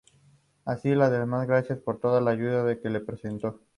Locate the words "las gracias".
1.27-1.77